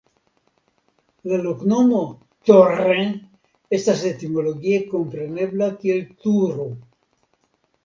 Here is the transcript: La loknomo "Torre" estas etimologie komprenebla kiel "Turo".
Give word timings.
La 1.31 1.37
loknomo 1.43 1.99
"Torre" 2.51 2.97
estas 3.79 4.03
etimologie 4.13 4.83
komprenebla 4.97 5.71
kiel 5.85 6.03
"Turo". 6.27 6.69